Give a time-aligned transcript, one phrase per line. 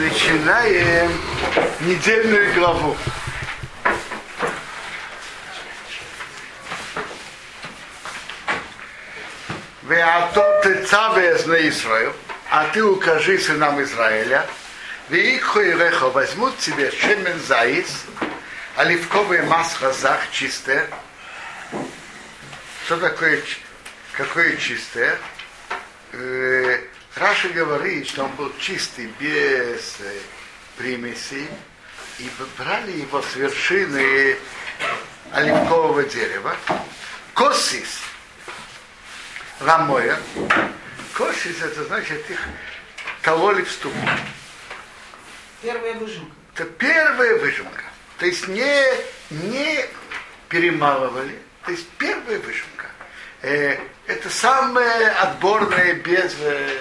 [0.00, 1.12] начинаем
[1.80, 2.96] недельную главу.
[9.82, 12.12] Веато ты цавес на Израиль,
[12.50, 14.46] а ты укажи сынам Израиля,
[15.10, 18.04] Веикхо и Рехо возьмут тебе шемен заис,
[18.76, 20.88] оливковое масло зах чистое.
[22.86, 23.42] Что такое,
[24.16, 25.18] какое чистое?
[27.16, 30.20] Раша говорит, что он был чистый, без э,
[30.76, 31.48] примесей,
[32.18, 34.36] и брали его с вершины
[35.32, 36.56] оливкового дерева.
[37.34, 38.02] Косис,
[39.58, 40.20] рамоя.
[41.14, 42.40] Косис, это значит, их
[43.22, 43.96] кололи в ступу.
[45.62, 46.32] Первая выжимка.
[46.54, 47.84] Это первая выжимка.
[48.18, 48.84] То есть не,
[49.30, 49.84] не
[50.48, 51.38] перемалывали.
[51.64, 52.86] То есть первая выжимка.
[53.42, 53.78] Э,
[54.10, 56.78] это самое отборное без э,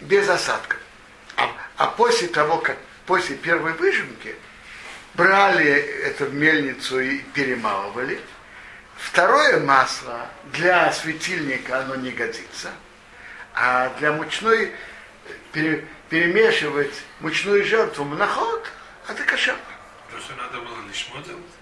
[0.00, 0.80] без осадков.
[1.36, 4.34] А, а после того, как после первой выжимки
[5.14, 8.20] брали это в мельницу и перемалывали,
[8.96, 12.72] второе масло для светильника оно не годится,
[13.54, 14.72] а для мучной
[15.52, 18.68] пере, перемешивать мучную жертву моноход,
[19.08, 19.56] это кошер.
[20.10, 21.61] То, что надо было лишмо делать?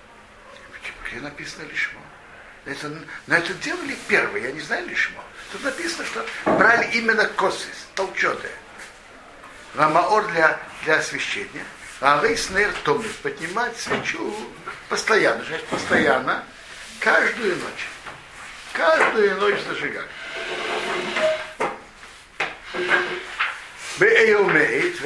[1.10, 2.00] Где написано лишмо?
[2.66, 2.88] Это,
[3.26, 5.22] но это делали первые, я не знаю лишмо.
[5.50, 8.52] Тут написано, что брали именно косис, толченые.
[9.74, 11.64] Рамаор для, для освещения.
[12.00, 14.34] А рейснер томис, поднимать свечу
[14.88, 16.44] постоянно, значит, постоянно,
[17.00, 17.88] каждую ночь.
[18.72, 20.06] Каждую ночь зажигать.
[23.98, 25.00] Бейлмейт,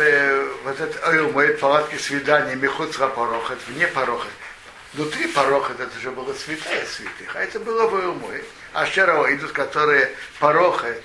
[0.64, 4.30] вот этот Эйлмейт, палатки свидания, мехуцра порохот, вне порохот.
[4.94, 8.44] Внутри порохот это же было святая святых, а это было в Эйлмейт.
[8.72, 11.02] А вчера идут, которые порохот,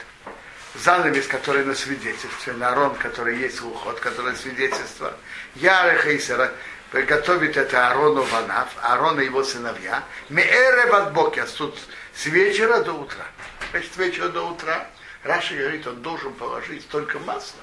[0.76, 5.16] занавес, который на свидетельстве, на арон, который есть уход, который свидетельство.
[5.56, 6.52] Ярых Исера
[6.92, 10.04] приготовит это Арону Ванав, Арон и его сыновья.
[10.30, 11.76] Меэре Ватбоки, тут
[12.16, 13.26] с вечера до утра.
[13.72, 14.88] Значит, с вечера до утра.
[15.24, 17.60] Раши говорит, он должен положить столько масла,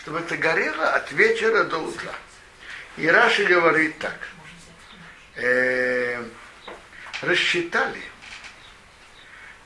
[0.00, 2.12] чтобы это горело от вечера до утра.
[2.96, 4.16] И Раши говорит так.
[5.36, 6.24] Э,
[7.20, 8.02] рассчитали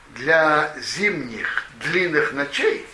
[0.09, 2.85] для зимних длинных ночей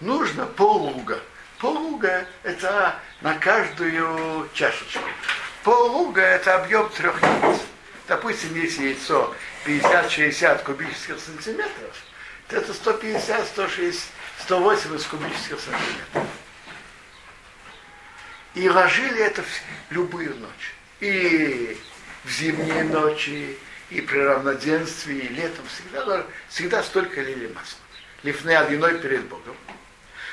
[0.00, 1.20] нужно пол-лога.
[1.58, 5.08] Пол-лога это на каждую чашечку.
[5.62, 7.60] Пол-лога это объем трех яиц.
[8.06, 11.96] Допустим, если яйцо 50-60 кубических сантиметров,
[12.48, 14.02] то это 150, 160,
[14.40, 16.26] 180 кубических сантиметров.
[18.54, 20.74] И ложили это в любую ночь.
[21.00, 21.78] И
[22.24, 23.58] в зимние ночи,
[23.90, 27.80] и при равноденствии, и летом всегда, всегда столько лили масла.
[28.22, 29.56] Лифны одиной перед Богом.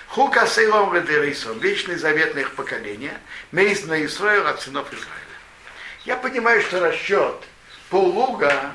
[0.07, 3.19] Хука сейлом гадерисом, вечный завет на их поколения,
[3.51, 5.11] мейс на Исраил от сынов Израиля.
[6.05, 7.43] Я понимаю, что расчет
[7.89, 8.73] полуга,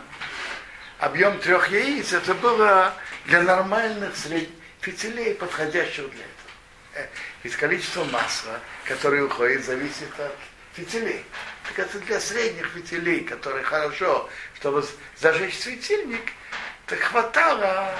[0.98, 2.94] объем трех яиц, это было
[3.26, 4.48] для нормальных сред...
[4.80, 7.10] фитилей, подходящих для этого.
[7.42, 10.36] Ведь количество масла, которое уходит, зависит от
[10.74, 11.24] фитилей.
[11.64, 14.84] Так это для средних фитилей, которые хорошо, чтобы
[15.16, 16.32] зажечь светильник,
[16.86, 17.94] так хватало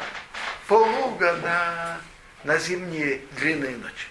[0.66, 2.00] полуга на,
[2.44, 4.08] на зимние длинные ночи.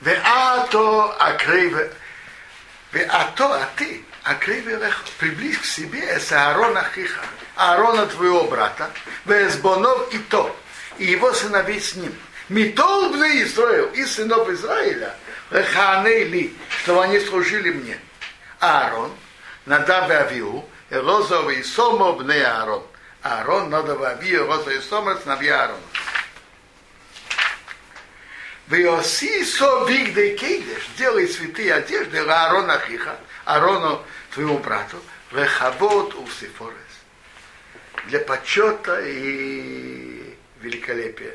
[0.00, 1.92] Веато акрейве,
[2.92, 4.78] веато, а ты, акрейве
[5.18, 7.24] приблизь к себе с Аарона Хиха,
[7.56, 8.90] Аарона твоего брата,
[9.24, 10.56] Везбонов и то,
[10.98, 12.14] и его сыновей с ним.
[12.48, 15.14] Митол Израил, и сынов Израиля,
[15.50, 17.98] Ханейли, чтобы они служили мне.
[18.60, 19.12] Аарон,
[19.64, 21.62] Надав и Авиу, Элозов и
[22.40, 22.86] Аарон.
[23.22, 25.80] Аарон, Надав и Авиу, Элозов и Сомо, сыновья Аарона.
[28.68, 34.04] Веоси со вигдей кейдеш, делай святые одежды Аарона Ахиха, Аарону
[34.34, 36.76] твоему брату, вехабот усифорес.
[38.08, 41.34] Для почета и великолепия.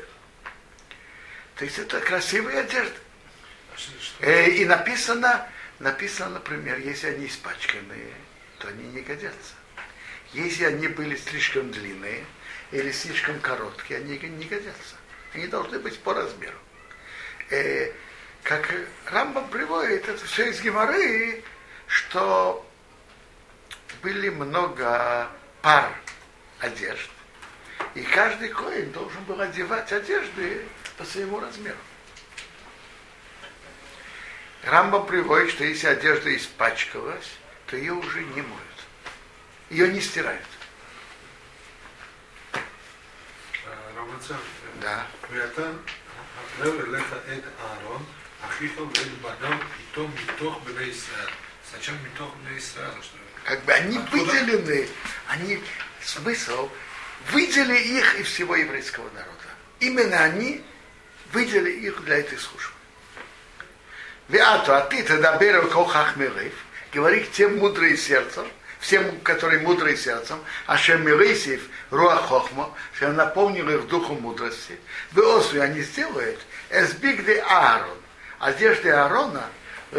[1.56, 2.94] То есть это красивые одежды.
[4.20, 5.46] Э, и написано,
[5.78, 8.14] написано, например, если они испачканные,
[8.58, 9.54] то они не годятся.
[10.32, 12.24] Если они были слишком длинные
[12.72, 14.96] или слишком короткие, они не годятся.
[15.32, 16.56] Они должны быть по размеру.
[17.50, 17.92] Э,
[18.42, 18.72] как
[19.06, 21.42] Рамбам приводит, это все из Геморы,
[21.86, 22.66] что
[24.02, 25.28] были много
[25.62, 25.90] пар
[26.60, 27.10] одежд,
[27.94, 30.62] и каждый коин должен был одевать одежды
[30.98, 31.78] по своему размеру.
[34.66, 37.32] Рамбам приводит, что если одежда испачкалась,
[37.66, 38.86] то ее уже не моют.
[39.70, 40.42] Ее не стирают.
[44.80, 45.06] Да.
[51.72, 52.32] Зачем митох
[53.44, 54.22] Как бы они Откуда?
[54.22, 54.88] выделены,
[55.28, 55.62] они
[56.02, 56.70] смысл
[57.30, 59.30] выделили их и всего еврейского народа.
[59.80, 60.64] Именно они
[61.32, 62.74] выделили их для этой службы.
[64.28, 66.54] Виату, а ты тогда берешь кохах мирыв,
[66.92, 68.46] говори к тем мудрые сердцем,
[68.80, 74.78] всем, которые мудрые сердцем, а шем мирысив руа хохмо, что наполнил их духом мудрости,
[75.12, 76.40] в они сделают
[76.70, 77.98] эсбиг де Аарон,
[78.38, 79.44] одежды Аарона,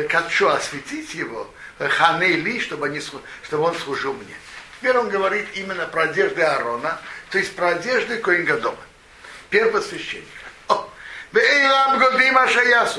[0.10, 4.36] хочу осветить его, ханы ли, чтобы, они, чтобы он служил мне.
[4.80, 7.00] Теперь он говорит именно про одежды Аарона,
[7.30, 8.78] то есть про одежды Коингадома,
[9.50, 10.45] первосвященника.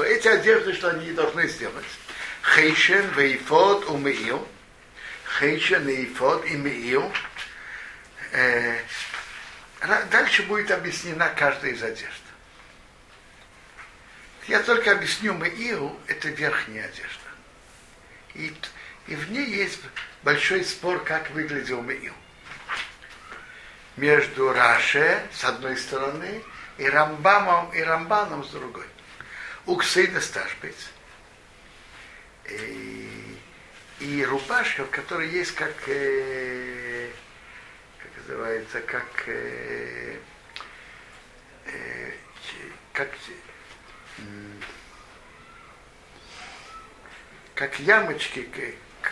[0.04, 1.86] Эти одежды, что они должны сделать?
[2.54, 4.46] Хейшен, Вейфот, Умеил.
[5.38, 7.12] Хейшен, Вейфот и Меил.
[8.32, 8.78] Э,
[10.10, 12.22] Дальше будет объяснена каждая из одежд.
[14.48, 17.28] Я только объясню Меил, это верхняя одежда.
[18.34, 18.54] И,
[19.06, 19.80] и в ней есть
[20.22, 22.14] большой спор, как выглядел Меил.
[23.96, 26.42] Между Раше с одной стороны
[26.78, 28.86] и Рамбамом и Рамбаном с другой.
[29.66, 30.74] У Ксейда Сташпиц.
[32.48, 33.38] И,
[34.00, 37.10] и рубашка, в которой есть как, э,
[37.98, 40.18] как называется, как, э,
[41.66, 42.12] э,
[42.92, 43.10] как,
[47.54, 48.48] как ямочки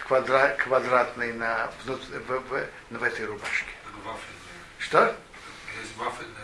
[0.06, 3.70] квадра- квадратные на, внут- в, в- в этой рубашке.
[4.04, 4.20] Вафельная.
[4.78, 5.16] Что?
[5.80, 6.43] Есть вафельная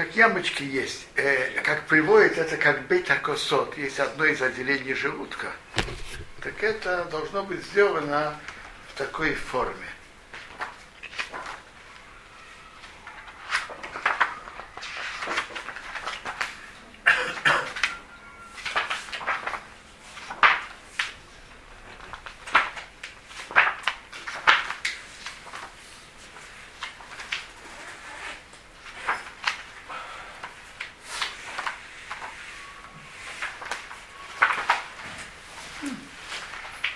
[0.00, 5.48] Как ямочки есть, э, как приводит, это как бета-косот, есть одно из отделений желудка.
[6.40, 8.34] Так это должно быть сделано
[8.88, 9.89] в такой форме.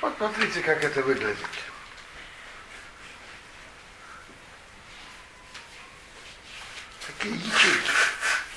[0.04, 1.38] Вот смотрите, как это выглядит.
[7.06, 7.90] Такие ячейки.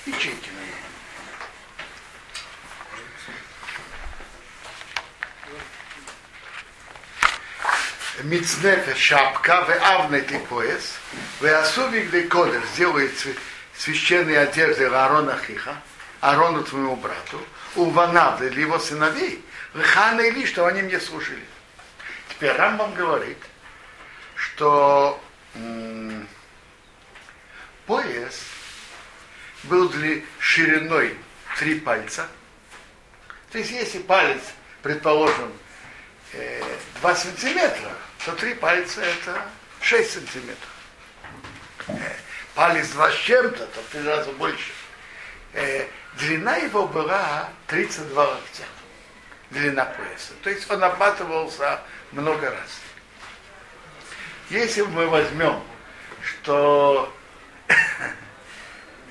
[0.07, 0.73] Ячейки на ней.
[8.23, 10.95] Мицнефе шапка, в авнет и пояс,
[11.39, 13.38] в асувик де кодер сделает свя-
[13.77, 15.75] священные одежды Аарона Хиха,
[16.19, 17.39] Аарону твоему брату,
[17.75, 21.45] у Ванав для его сыновей, Хана или что они мне служили.
[22.29, 23.37] Теперь Рамбам говорит,
[24.35, 25.21] что
[27.85, 28.41] пояс
[29.63, 31.17] был дли- шириной
[31.57, 32.27] три пальца.
[33.51, 34.41] То есть если палец,
[34.83, 35.51] предположим,
[36.33, 36.61] э,
[37.01, 37.91] 2 сантиметра,
[38.25, 39.41] то три пальца это
[39.81, 40.69] 6 сантиметров.
[41.87, 42.13] Э,
[42.55, 44.71] Палец два с чем-то, то в три раза больше.
[45.53, 48.63] Э, Длина его была 32 локтя.
[49.51, 50.33] Длина пояса.
[50.44, 51.79] То есть он обматывался
[52.11, 52.81] много раз.
[54.49, 55.61] Если мы возьмем,
[56.21, 57.13] что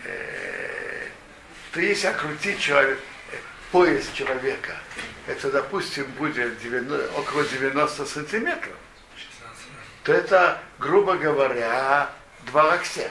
[0.05, 1.09] э,
[1.73, 2.99] то если окрутить человек,
[3.71, 4.77] пояс человека,
[5.27, 8.75] это, допустим, будет 90 около 90 сантиметров,
[9.17, 9.67] 16
[10.05, 12.11] то это, грубо говоря,
[12.47, 13.11] два локтя.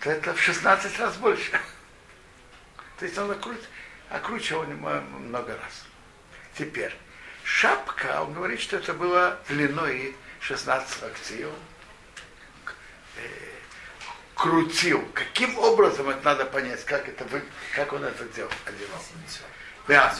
[0.00, 1.50] То это в 16 раз больше.
[2.98, 3.60] То есть он окрут,
[4.10, 5.84] окручивал него много раз.
[6.56, 6.94] Теперь,
[7.44, 11.46] шапка, он говорит, что это было длиной 16 локтей.
[11.46, 11.54] Он,
[13.16, 13.48] э,
[14.34, 15.04] крутил.
[15.14, 17.42] Каким образом это надо понять, как, это вы,
[17.74, 19.02] как он это делал, одевал.
[19.88, 20.14] Да.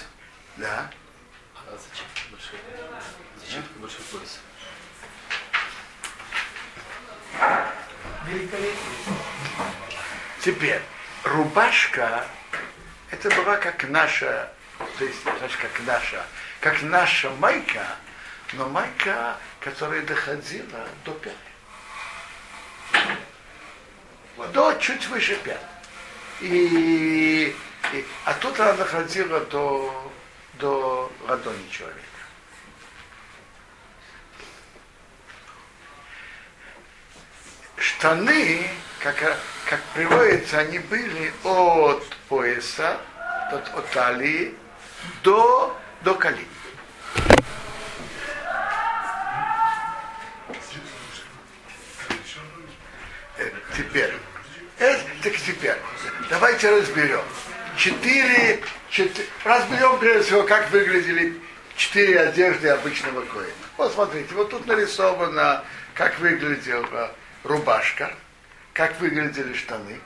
[0.57, 0.90] Да.
[1.54, 2.59] А зачем большой?
[3.40, 4.40] Зачем большой пояс?
[8.26, 8.75] Великолепие.
[10.40, 10.83] Теперь,
[11.25, 12.26] рубашка,
[13.11, 14.53] это была как наша,
[14.99, 16.25] то есть, знаешь, как наша,
[16.61, 17.87] как наша майка,
[18.53, 21.35] но майка, которая доходила до пят.
[24.53, 25.61] До чуть выше пят.
[26.41, 27.57] И,
[27.93, 30.12] и- а тут она доходила до,
[30.55, 32.03] до ладони человека.
[37.79, 38.69] штаны,
[39.00, 39.17] как,
[39.69, 42.99] как приводится, они были от пояса,
[43.50, 44.55] от, от талии
[45.23, 46.38] до, до колен.
[52.09, 53.38] Еще раз.
[53.38, 54.14] Э, Теперь.
[54.78, 55.76] Это, так теперь.
[56.31, 57.23] Давайте разберем.
[57.76, 61.40] Четыре, четыре, разберем прежде всего, как выглядели
[61.76, 63.52] четыре одежды обычного коина.
[63.76, 65.64] Вот смотрите, вот тут нарисовано,
[65.95, 67.14] как выглядела
[67.45, 68.12] рубашка,
[68.79, 70.01] как выглядели штаны.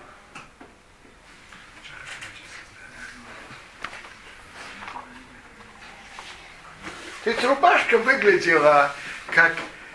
[7.22, 9.54] То есть рубашка выглядела как...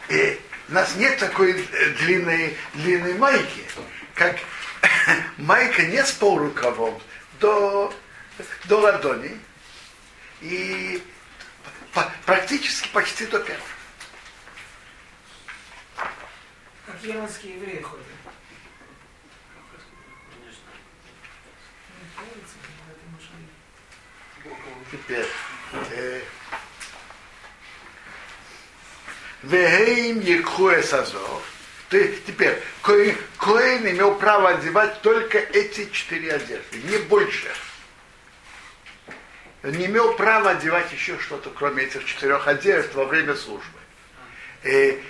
[0.09, 0.35] Э,
[0.69, 3.65] у нас нет такой э, длинной, длинной майки,
[4.13, 4.37] как
[5.37, 7.01] майка не с полрукавом
[7.39, 7.91] до,
[8.65, 9.39] до ладони
[10.41, 11.01] и
[11.93, 13.59] по, практически почти до пят.
[16.85, 18.16] Как иранские евреи ходят.
[24.91, 25.27] Теперь.
[25.91, 26.21] Э,
[29.43, 31.43] Вегейм Екхуэ Сазов.
[31.89, 37.49] Теперь, Коин, Коин имел право одевать только эти четыре одежды, не больше.
[39.63, 43.79] Не имел права одевать еще что-то, кроме этих четырех одежд во время службы.
[44.63, 45.01] И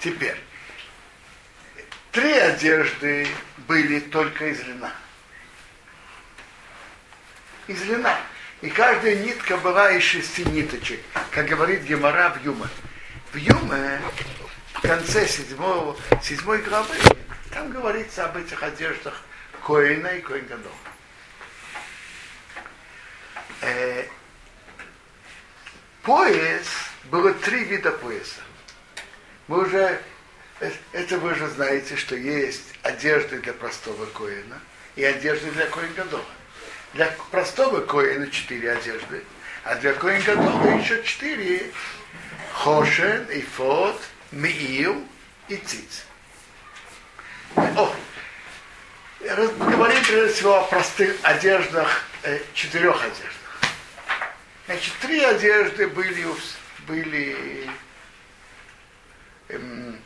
[0.00, 0.36] теперь,
[2.10, 3.26] три одежды
[3.68, 4.92] были только из льна.
[7.68, 8.18] Из льна.
[8.62, 11.00] И каждая нитка была из шести ниточек,
[11.32, 12.70] как говорит Гемора в Юма.
[13.32, 14.00] В Юме,
[14.74, 16.94] в конце седьмого, седьмой главы,
[17.50, 19.20] там говорится об этих одеждах
[19.66, 20.74] Коина и Коин Гадола.
[23.62, 24.04] Э,
[26.02, 26.66] пояс,
[27.04, 28.42] было три вида пояса.
[29.48, 30.00] Мы уже,
[30.60, 34.60] э, это вы уже знаете, что есть одежды для простого коина
[34.94, 36.24] и одежды для коин Гадола.
[36.94, 39.24] Для простого коина четыре одежды,
[39.64, 41.72] а для коин Гадола еще четыре.
[42.52, 43.98] Хошен, Ифот,
[44.30, 45.02] Миил
[45.48, 46.04] и Циц.
[47.56, 47.94] О,
[49.20, 53.72] говорим прежде всего о простых одеждах, э, четырех одеждах.
[54.66, 56.26] Значит, три одежды были,
[56.86, 57.70] были
[59.48, 59.98] эм,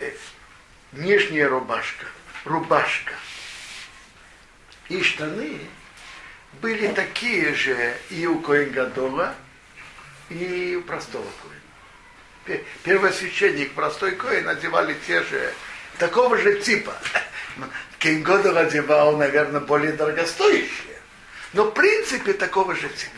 [0.00, 0.12] э,
[0.92, 2.06] нижняя рубашка,
[2.44, 3.12] рубашка
[4.88, 5.60] и штаны
[6.60, 9.34] были такие же и у Коин Гадола,
[10.28, 11.26] и у простого
[12.44, 12.60] Коина.
[12.82, 15.52] Первосвященник, простой Коин одевали те же,
[15.98, 16.94] такого же типа.
[17.98, 20.98] Коин Гадол одевал, наверное, более дорогостоящие.
[21.52, 23.12] Но в принципе такого же типа.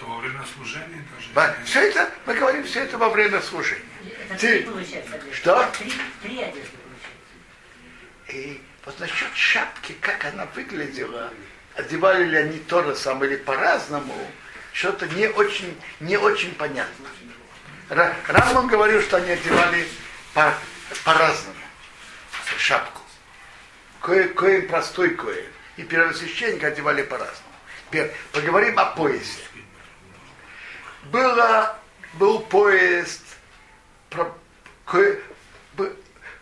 [0.00, 1.64] То во время служения даже.
[1.64, 3.82] Все это, мы говорим все это во время служения.
[4.28, 5.32] Это три одежды.
[5.32, 5.70] Что?
[5.78, 8.28] Три, три одежды получается.
[8.28, 11.32] И вот насчет шапки, как она выглядела,
[11.74, 14.14] одевали ли они то же самое или по-разному,
[14.72, 17.06] что-то не очень, не очень понятно.
[17.88, 19.86] Рамон говорил, что они одевали
[20.34, 20.54] по,
[21.04, 21.54] по-разному
[22.58, 23.02] шапку.
[24.00, 25.44] Кое, кое простой кое.
[25.76, 27.54] И первосвященника одевали по-разному.
[27.86, 29.40] Теперь поговорим о поясе.
[31.04, 31.78] Было,
[32.14, 33.22] был поезд,
[34.10, 34.36] про,
[34.84, 35.16] ко,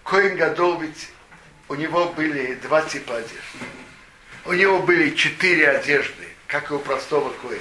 [0.05, 0.83] Коин Гадол,
[1.68, 3.40] у него были два типа одежды.
[4.44, 7.61] У него были четыре одежды, как и у простого Коина,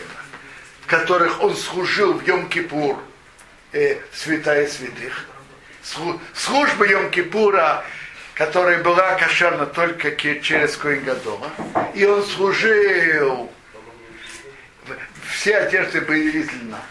[0.82, 3.00] в которых он служил в Йом-Кипур,
[3.72, 5.26] э, святая святых.
[6.34, 7.84] Служба Йом-Кипура,
[8.36, 11.50] которая была кошерна только через Коин Гадола.
[11.96, 13.52] И он служил,
[15.30, 16.84] все одежды были из льна.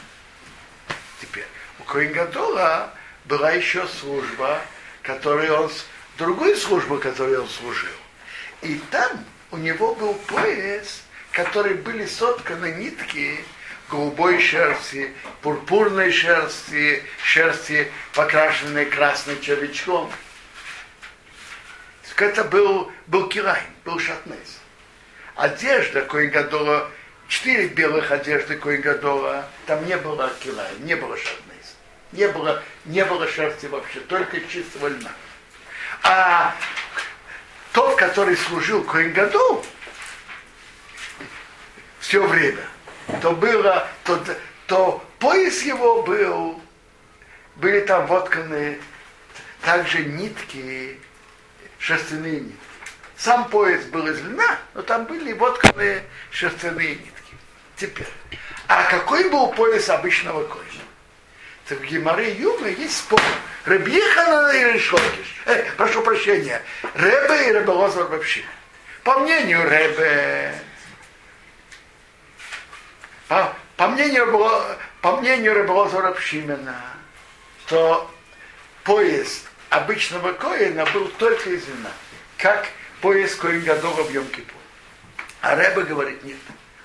[1.21, 1.47] Теперь,
[1.78, 2.92] у Коин Гадола
[3.26, 4.61] была еще служба,
[5.02, 5.71] которую он,
[6.18, 7.90] другую службу, которую он служил.
[8.62, 11.02] И там у него был пояс,
[11.33, 13.44] который были сотканы нитки
[13.90, 20.11] голубой шерсти, пурпурной шерсти, шерсти, покрашенной красным червячком.
[22.16, 24.61] Это был, был килайн, был шатнес.
[25.35, 26.88] Одежда Коингадола,
[27.28, 31.75] четыре белых одежды Коингадола, там не было килайн, не было шатнес.
[32.12, 35.11] Не было, не было шерсти вообще, только чистого льна.
[36.05, 36.55] А
[37.73, 39.65] тот, который служил Коингаду
[41.99, 42.65] все время,
[43.23, 44.23] то было, то,
[44.67, 46.63] то пояс его был,
[47.57, 48.79] были там вотканы
[49.63, 51.01] также нитки,
[51.79, 52.59] шерстяные нитки.
[53.17, 57.35] Сам пояс был из льна, но там были вотканы шерстяные нитки.
[57.77, 58.09] Теперь,
[58.69, 60.63] а какой был пояс обычного коина?
[61.68, 63.21] В Гимаре Юма есть спор.
[63.64, 65.42] Рабьехана и Решокиш.
[65.47, 66.61] Э, прошу прощения.
[66.94, 68.42] Ребе и Ребе Лозар вообще.
[69.02, 70.54] По мнению Ребе,
[73.28, 74.26] по, по мнению,
[75.00, 76.80] по мнению Ребе Лозара Пшимена,
[77.66, 78.11] то
[78.83, 81.90] пояс обычного коина был только из вина,
[82.37, 82.68] как
[83.00, 84.61] пояс коин Гадора в йом -Кипур.
[85.40, 86.38] А Рэба говорит, нет,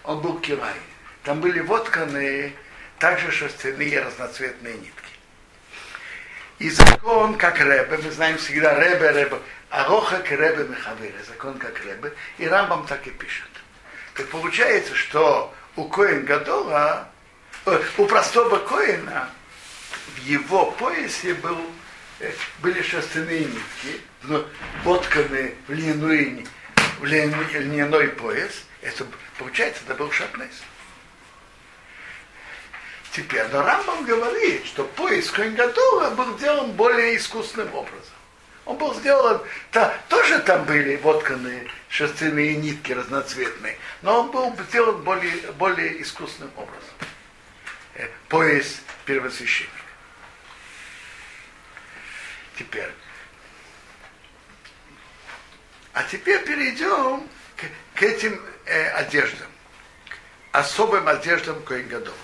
[0.04, 0.76] он был кирай.
[1.24, 2.54] Там были вотканы
[3.00, 4.94] также шерстяные разноцветные нитки.
[6.60, 9.40] И закон, как Рэбе, мы знаем всегда Рэбе, Рэбе,
[9.70, 13.48] Ароха к Рэбе Мехавире, закон как Рэбе, и Рамбам так и пишет.
[14.14, 17.08] Так получается, что у Коин Гадора,
[17.66, 19.30] э, у простого Коина,
[20.16, 21.58] в его поясе был,
[22.20, 24.46] э, были шерстяные нитки, но
[24.84, 26.46] вотканы в льняной,
[27.00, 28.66] в льняной пояс.
[28.82, 29.06] Это,
[29.38, 30.64] получается, это был шатнес.
[33.12, 38.14] Теперь, но Рамбам говорит, что поиск Коингадура был сделан более искусным образом.
[38.66, 45.02] Он был сделан, та, тоже там были вотканы шерстяные нитки разноцветные, но он был сделан
[45.02, 46.94] более, более искусным образом.
[47.96, 49.74] Э, пояс первосвященника.
[52.60, 52.92] Теперь.
[55.94, 59.48] А теперь перейдем к, к этим э, одеждам,
[60.52, 62.16] к особым одеждам Коингадова.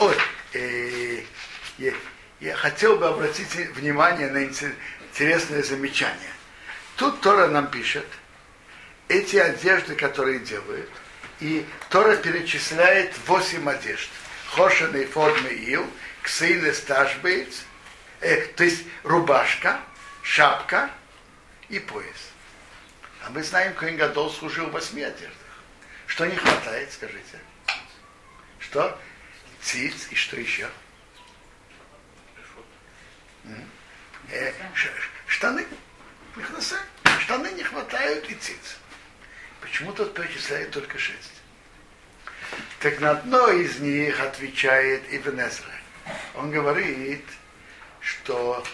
[0.00, 0.16] Ой,
[0.52, 1.22] э,
[1.78, 1.92] я,
[2.38, 6.32] я хотел бы обратить внимание на интересное замечание.
[6.96, 8.06] Тут Тора нам пишет,
[9.08, 10.88] эти одежды, которые делают,
[11.40, 14.08] и Тора перечисляет восемь одежд.
[14.50, 15.84] Хошен и формы ил,
[16.22, 17.64] ксейле стажбейц,
[18.20, 19.80] э, то есть рубашка,
[20.22, 20.90] шапка
[21.68, 22.30] и пояс.
[23.26, 25.32] А мы знаем, Коин Гадол служил в восьми одеждах.
[26.06, 27.40] Что не хватает, скажите?
[28.60, 28.96] Что?
[29.62, 30.68] Циц и что еще?
[34.30, 34.52] Э,
[35.26, 35.66] штаны.
[37.20, 38.76] Штаны не хватают и циц.
[39.60, 41.42] Почему тут перечисляет только шесть?
[42.80, 45.72] Так на одно из них отвечает Ибн Эзра.
[46.34, 47.24] Он говорит,
[48.00, 48.64] что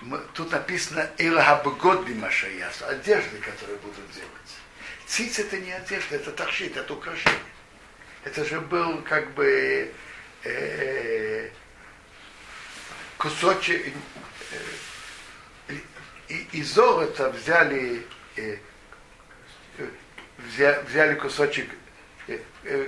[0.00, 4.30] мы, тут написано Илхабгодби Машаясу, одежды, которые будут делать.
[5.06, 7.38] Циц это не одежда, это такшит, это украшение.
[8.24, 9.92] Это же был как бы
[13.18, 13.94] кусочек
[15.68, 15.74] э,
[16.52, 18.06] из золота взяли,
[20.38, 21.70] взяли, кусочек,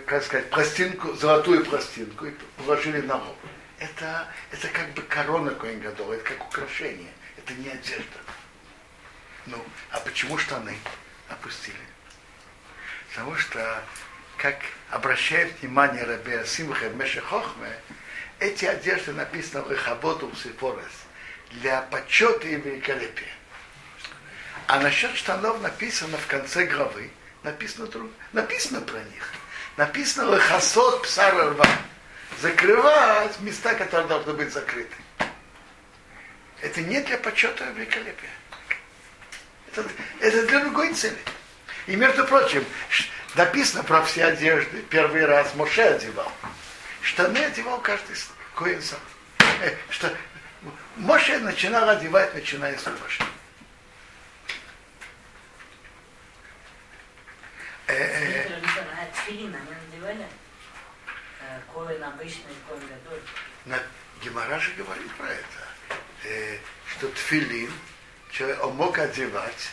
[0.06, 3.36] как сказать, пластинку, золотую пластинку и положили на лоб.
[3.78, 8.18] Это, это как бы корона Коингадова, это как украшение, это не одежда.
[9.46, 10.76] Ну, а почему штаны
[11.28, 11.76] опустили?
[13.10, 13.82] Потому что
[14.36, 14.56] как
[14.92, 17.72] обращает внимание Рабе Симха в Мешехохме,
[18.38, 20.92] эти одежды написаны в Рехаботу Сифорес
[21.52, 23.32] для почета и великолепия.
[24.66, 27.10] А насчет штанов написано в конце главы,
[27.42, 27.88] написано,
[28.32, 29.32] написано про них.
[29.78, 31.66] Написано Лехасот Псара Рва.
[32.42, 34.94] Закрывать места, которые должны быть закрыты.
[36.60, 38.30] Это не для почета и великолепия.
[39.68, 39.88] Это,
[40.20, 41.18] это для другой цели.
[41.86, 42.64] И между прочим,
[43.34, 44.82] Написано про все одежды.
[44.90, 46.30] Первый раз Моше одевал.
[47.00, 48.16] Штаны одевал каждый
[48.54, 49.00] коин сам.
[49.62, 50.14] Э, что
[50.96, 53.24] Моше начинал одевать, начиная с рубашки.
[57.86, 58.60] Э, э?
[61.74, 63.80] Коин обычный, коин.
[64.22, 66.60] Гемора же говорит про это.
[66.86, 67.72] Что тфилин,
[68.30, 69.70] человек он мог одевать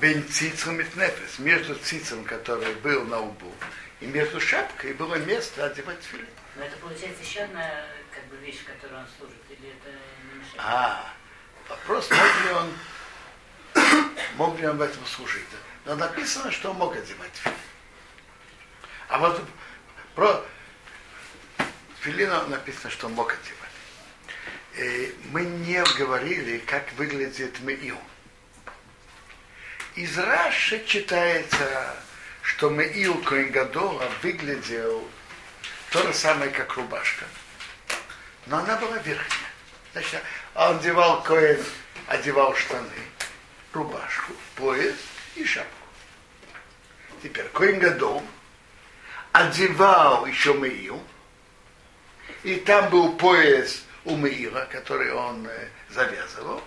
[0.00, 3.52] бен цицем и нефес, между цицем, который был на убу,
[4.00, 6.26] и между шапкой было место одевать филин.
[6.56, 9.90] Но это получается еще одна как бы, вещь, которую он служит, или это
[10.32, 10.58] не мешает?
[10.58, 11.12] А,
[11.68, 12.72] вопрос, мог ли он,
[14.36, 15.44] мог ли он в этом служить.
[15.84, 17.56] Но написано, что он мог одевать филин.
[19.08, 19.42] А вот
[20.14, 20.44] про
[22.00, 23.64] филина написано, что он мог одевать.
[24.76, 27.98] И мы не говорили, как выглядит Меил.
[29.94, 31.94] Из Раши читается,
[32.42, 35.08] что Меил Коингадора выглядел
[35.92, 37.24] то же самое, как рубашка.
[38.46, 39.50] Но она была верхняя.
[39.92, 40.20] Значит,
[40.56, 41.62] он одевал Коин,
[42.08, 42.88] одевал штаны,
[43.72, 44.96] рубашку, пояс
[45.36, 45.70] и шапку.
[47.22, 48.26] Теперь Коингадом
[49.30, 51.00] одевал еще Меил,
[52.42, 56.64] и там был пояс у Меила, который он э, завязывал,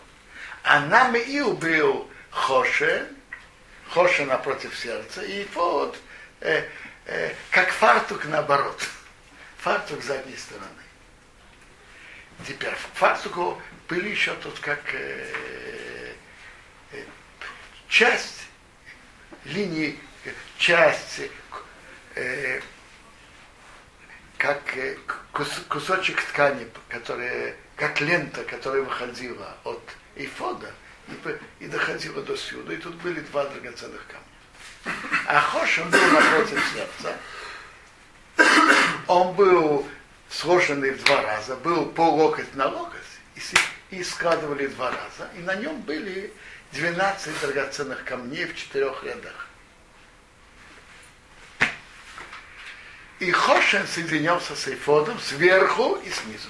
[0.63, 3.16] а на Меил был Хошен,
[3.89, 5.97] Хоша напротив сердца, и вот
[6.41, 6.63] э,
[7.05, 8.87] э, как фартук наоборот.
[9.57, 10.67] Фартук с задней стороны.
[12.45, 16.13] Теперь в фартуку были еще тут как э,
[16.91, 17.03] э,
[17.87, 18.47] часть
[19.45, 19.97] линии,
[20.57, 21.21] часть
[24.37, 24.61] как
[25.31, 29.81] кус, кусочек ткани, который как лента, которая выходила от
[30.15, 30.73] Эйфода
[31.59, 34.95] и, доходила до сюда, и тут были два драгоценных камня.
[35.25, 37.17] А Хошем был напротив сердца.
[39.07, 39.87] Он был
[40.29, 42.99] сложенный в два раза, был по локоть на локоть,
[43.35, 46.33] и, и складывали два раза, и на нем были
[46.73, 49.47] 12 драгоценных камней в четырех рядах.
[53.19, 56.49] И Хошен соединялся с Эйфодом сверху и снизу.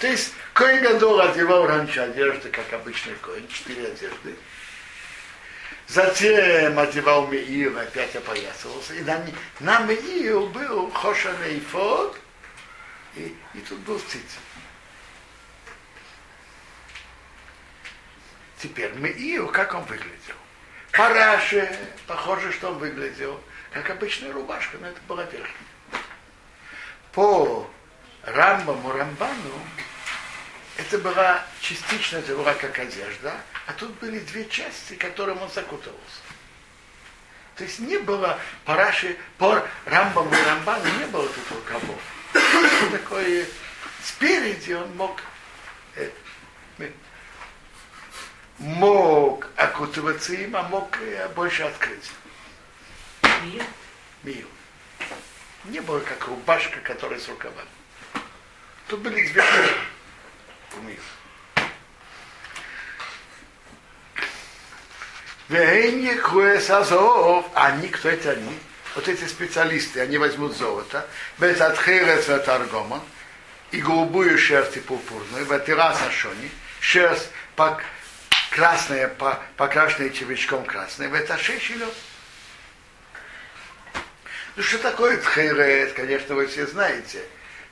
[0.00, 4.34] То есть Коин Гадол одевал раньше одежды, как обычный Коин, четыре одежды.
[5.86, 8.94] Затем одевал Меир, опять опоясывался.
[8.94, 9.24] И на,
[9.60, 12.16] на Меир был Хошен Эйфод,
[13.16, 14.38] и, и тут был циц.
[18.58, 20.36] Теперь Меир, как он выглядел?
[20.92, 23.40] Параше, похоже, что он выглядел,
[23.72, 25.48] как обычная рубашка, но это была верхняя.
[27.12, 27.68] По
[28.24, 29.60] Рамбаму Рамбану
[30.80, 33.34] это была частично это была как одежда,
[33.66, 36.22] а тут были две части, которым он закутывался.
[37.56, 42.00] То есть не было по Раши, по Рамбаму и Рамбану не было тут рукавов.
[42.92, 43.46] Такое
[44.02, 45.20] спереди он мог
[45.96, 46.08] э,
[48.58, 52.10] мог окутываться им, а мог э, больше открыть.
[53.42, 53.64] Мир.
[54.22, 54.48] Мию.
[55.64, 57.68] Не было как рубашка, которая с рукавами.
[58.88, 59.42] Тут были две
[60.70, 61.00] части у мира.
[65.48, 67.46] Вейни Хуэсазов,
[68.26, 68.58] они?
[68.94, 71.06] Вот эти специалисты, они возьмут золото,
[71.38, 73.02] без отхерец аргома,
[73.70, 77.82] и голубую шерсть и пурпурную, в раз ашони, шерсть пок-
[78.50, 81.94] красная, по- покрашенная червячком красная, в это шешилет.
[84.56, 85.92] Ну что такое тхейрес?
[85.92, 87.22] Конечно, вы все знаете.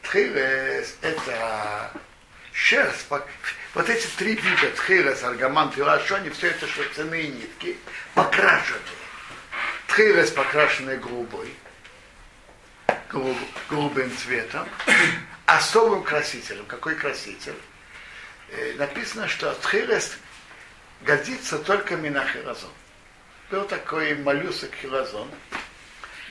[0.03, 1.91] Тхейрес– это
[2.63, 3.07] шерсть.
[3.09, 3.27] пок-
[3.75, 7.79] Вот эти три вида тхейрес, аргамант и лашони, все это шерстяные нитки,
[8.15, 8.83] покрашенные.
[9.87, 11.55] Тхейрес покрашенный голубой,
[13.11, 14.69] голуб- голубым цветом,
[15.47, 16.67] особым красителем.
[16.67, 17.55] Какой краситель?
[18.51, 20.17] Э, Написано, что тхейрес
[21.03, 22.73] годится только минахиразон.
[23.51, 25.31] Был такой моллюсок хилазон,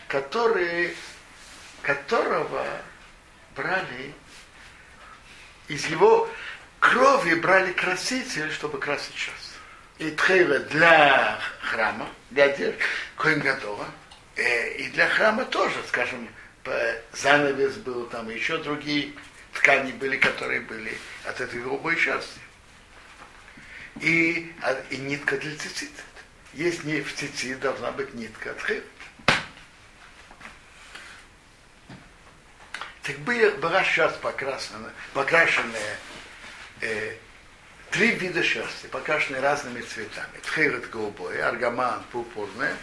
[0.07, 0.95] который,
[1.81, 2.65] которого
[3.55, 4.13] брали
[5.67, 6.29] из его
[6.79, 9.53] крови брали краситель, чтобы красить шерсть.
[9.99, 12.77] И тхейла для храма, для одежды,
[13.15, 13.87] коин готова.
[14.35, 16.27] И для храма тоже, скажем,
[17.13, 19.13] занавес был, там еще другие
[19.53, 22.39] ткани были, которые были от этой голубой шерсти.
[23.99, 26.03] И, а- и нитка для цицита.
[26.53, 28.83] Есть не в цицит, должна быть нитка от хейла.
[33.07, 35.97] Так были, была шерсть покрашенная, покрашенная
[36.81, 37.15] э,
[37.89, 40.37] три вида шерсти, покрашенные разными цветами.
[40.43, 42.75] Тхейрет голубой, аргаман пурпурная,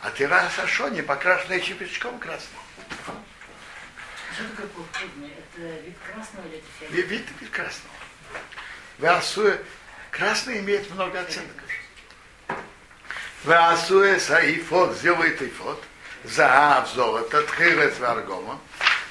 [0.00, 2.58] а тира сашони покрашенная чепечком красным.
[4.34, 5.30] Что такое пурпурный?
[5.30, 7.18] Это вид красного или это Вид, фиолетовый?
[7.18, 7.94] вид, вид красного.
[8.98, 9.58] Васуэ,
[10.10, 11.70] красный имеет много оттенков.
[13.44, 15.84] Васуэ саифот, сделает ифот,
[16.24, 18.58] заав, золото, тхирец варгома,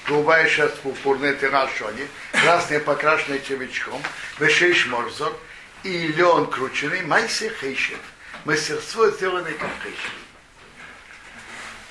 [0.08, 4.02] голубая шерсть пурпурная тирашони, красная покрашенная червячком,
[4.39, 5.38] вешейш морзор,
[5.84, 8.00] и лен крученный, майсе хейшев,
[8.46, 10.12] мастерство сделанное как хейшев.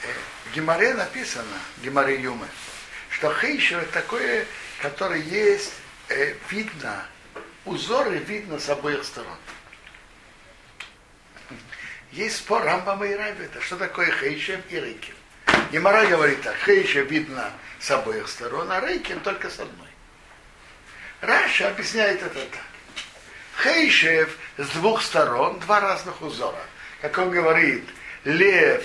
[0.03, 0.07] Э,
[0.51, 2.47] В Геморе написано, Геморе Юмы,
[3.11, 4.47] что хейшев это такое,
[4.81, 5.73] которое есть,
[6.09, 7.07] э, видно,
[7.65, 9.37] узоры видно с обоих сторон.
[12.13, 14.79] Есть спор Рамбама и Рабита, что такое хейшем и
[15.75, 15.83] рейкем.
[15.83, 19.89] Гемора говорит так, хейшем видно с обоих сторон, а рейкем только с одной.
[21.21, 22.61] Раша объясняет это так.
[23.63, 26.61] Хейшев с двух сторон, два разных узора.
[27.01, 27.85] Как он говорит,
[28.25, 28.85] лев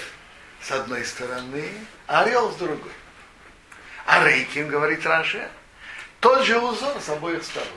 [0.62, 1.72] с одной стороны,
[2.08, 2.92] орел с другой.
[4.06, 5.50] А רוקם, говорит Раши,
[6.20, 7.68] тот же узор с обоих сторон.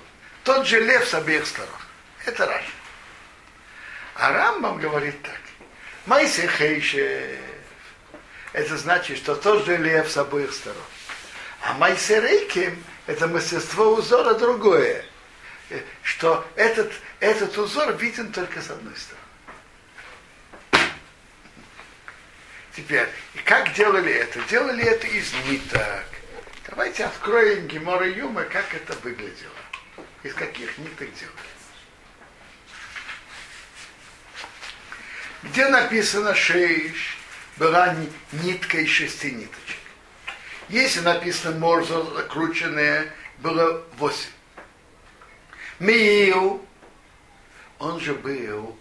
[0.45, 1.71] Тот же лев с обеих сторон.
[2.25, 2.73] Это Раши.
[4.15, 5.41] А Рамбам говорит так.
[6.07, 7.52] מעשה חושב.
[8.53, 10.83] Это значит, что тот же лев с обоих сторон.
[11.63, 15.05] А מעשה רוקם это мастерство узора другое.
[15.71, 19.23] Э, Что этот, этот узор виден только с одной стороны.
[22.77, 24.41] Теперь, и как делали это?
[24.49, 26.05] Делали это из ниток.
[26.69, 29.53] Давайте откроем Гемора Юма, как это выглядело.
[30.23, 31.53] Из каких ниток делали.
[35.43, 37.19] Где написано шейш,
[37.57, 38.13] была ни-
[38.43, 39.77] нитка из шести ниточек.
[40.69, 44.31] Если написано морзо закрученная, было восемь.
[45.79, 46.65] Миил,
[47.79, 48.79] он же был,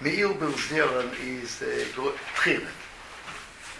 [0.00, 1.86] Миил был сделан из э,
[2.36, 2.66] тхилы.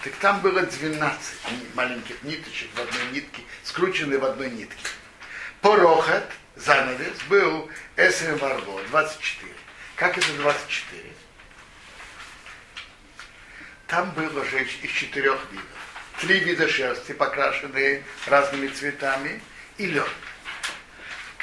[0.02, 1.34] Так там было 12
[1.74, 4.76] маленьких ниточек в одной нитке, скрученные в одной нитке.
[5.60, 6.24] Порохот,
[6.56, 9.52] занавес, был Эсен Варго, 24.
[9.96, 11.02] Как это 24?
[13.86, 15.64] Там было же из четырех видов.
[16.20, 19.40] Три вида шерсти, покрашенные разными цветами,
[19.78, 20.08] и лед.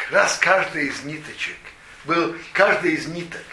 [0.09, 1.57] Раз каждый из ниточек
[2.05, 3.45] был, каждый из ниток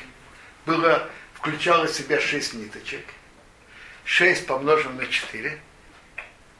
[0.67, 3.05] было, включало в себя шесть ниточек.
[4.05, 5.61] Шесть помножим на четыре,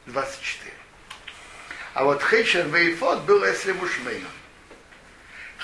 [0.05, 0.71] 24.
[1.93, 4.31] А вот Хейшен Вейфот был если мушмейном.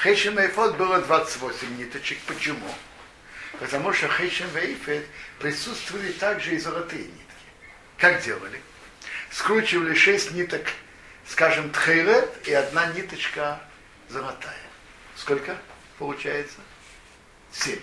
[0.04, 2.20] Хейшен Вейфот было 28 ниточек.
[2.28, 2.68] Почему?
[3.60, 5.06] Потому что Хейшен Вейфет
[5.40, 7.24] присутствовали также и золотые нитки.
[7.98, 8.62] Как делали?
[9.32, 10.68] Скручивали шесть ниток,
[11.28, 13.60] скажем, тхейлет и одна ниточка
[14.10, 14.56] золотая.
[15.16, 15.58] Сколько
[15.98, 16.58] получается?
[17.52, 17.80] Семь.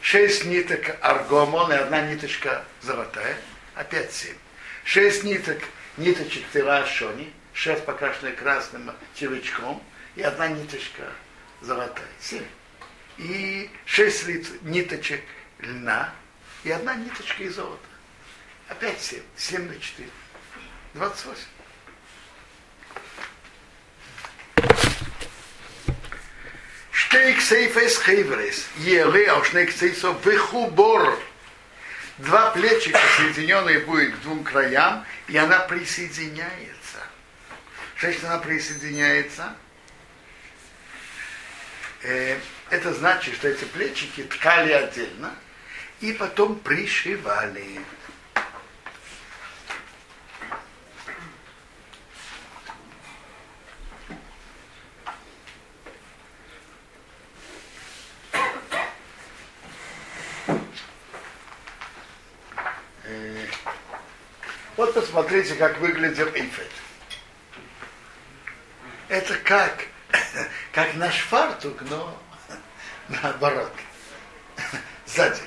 [0.00, 3.36] Шесть ниток аргомон и одна ниточка золотая.
[3.74, 4.36] Опять семь.
[4.84, 5.58] Шесть ниток,
[5.96, 9.82] ниточек тирашони, шесть покрашенные красным червячком
[10.14, 11.02] и одна ниточка
[11.60, 12.06] золотая.
[12.20, 12.44] Семь.
[13.18, 14.26] И шесть
[14.62, 15.22] ниточек
[15.58, 16.12] льна
[16.64, 17.86] и одна ниточка из золота.
[18.68, 19.22] Опять семь.
[19.36, 20.10] Семь на четыре.
[20.94, 21.44] Двадцать восемь.
[26.90, 31.18] Штейк сейфес хейврес, еле аушнейк сейсо вихубор.
[32.18, 37.06] Два плечика соединенные будет к двум краям, и она присоединяется.
[38.24, 39.54] Она присоединяется?
[42.02, 42.38] Э,
[42.70, 45.34] это значит, что эти плечики ткали отдельно
[46.00, 47.80] и потом пришивали.
[63.04, 63.46] Э,
[64.76, 66.70] вот посмотрите, как выглядел эйфет.
[69.08, 69.86] Это как,
[70.72, 72.20] как наш фартук, но
[73.08, 73.72] наоборот,
[75.06, 75.42] сзади.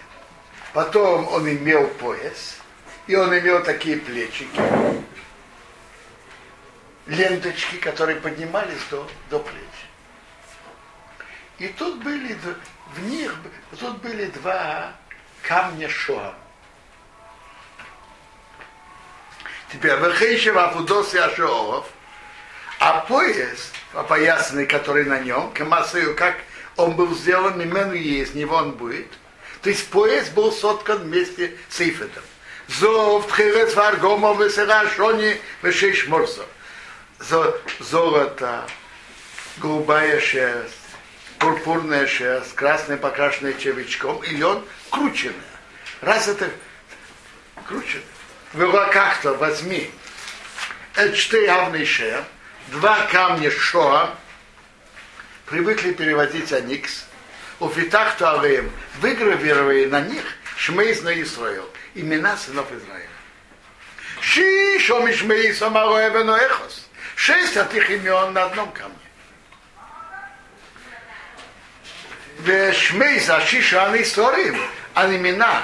[0.74, 2.58] Потом он имел пояс,
[3.08, 4.62] и он имел такие плечики,
[7.08, 9.64] ленточки, которые поднимались до, до плеч.
[11.58, 12.38] И тут были,
[12.94, 13.36] в них,
[13.80, 14.94] тут были два
[15.42, 16.36] камня шоа.
[19.72, 21.88] Теперь Вехейшев Афудос и Ашоов,
[22.80, 26.36] а пояс, опоясанный, который на нем, Камасою, как
[26.80, 29.08] он был сделан, мимену есть, него он будет.
[29.62, 32.24] То есть пояс был соткан вместе с Ифетом.
[32.68, 36.46] Зов, тхирец, варгомо, весера, шони, вешеш морсо.
[37.80, 38.66] Золото,
[39.58, 40.74] голубая шерсть,
[41.40, 45.36] пурпурная шерсть, красная покрашенная червячком, и лен крученная.
[46.02, 46.50] Раз это
[47.68, 48.04] кручено,
[48.54, 49.92] в руках-то возьми
[50.96, 52.24] это четыре явные шер,
[52.68, 54.16] два камня шоа,
[55.50, 57.06] привыкли переводить аникс,
[57.60, 60.24] у фитах туалеем, выгравировали на них
[60.56, 63.10] Шмейс на Исраил, имена сынов Израиля.
[64.22, 66.88] Ши, шо Шмей Самароя Эхос.
[67.16, 68.96] Шесть от их имен на одном камне.
[72.74, 74.62] Шмей за Шишан Исраим,
[74.94, 75.64] а имена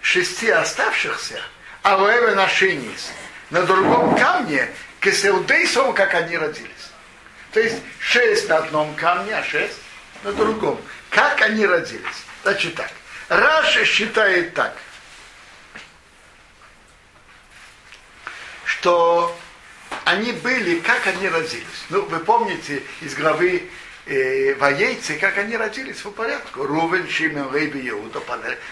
[0.00, 1.40] шести оставшихся,
[1.82, 2.34] а Роэве
[3.50, 4.68] на другом камне,
[5.00, 6.73] Кесеудейсом, как они родились.
[7.54, 9.78] То есть шесть на одном камне, а шесть
[10.24, 10.78] на другом.
[11.08, 12.24] Как они родились?
[12.42, 12.90] Значит так.
[13.28, 14.76] Раша считает так,
[18.64, 19.34] что
[20.04, 21.84] они были, как они родились.
[21.90, 23.70] Ну, вы помните из главы
[24.06, 26.64] э, воейцы, как они родились по порядку.
[26.64, 28.20] Рувен, Шимен, Лейби, Иуда